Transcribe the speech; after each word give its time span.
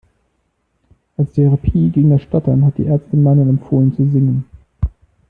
Als 1.15 1.31
Therapie 1.33 1.91
gegen 1.91 2.09
das 2.09 2.23
Stottern 2.23 2.65
hat 2.65 2.79
die 2.79 2.87
Ärztin 2.87 3.21
Manuel 3.21 3.49
empfohlen 3.49 3.93
zu 3.95 4.09
singen. 4.09 4.45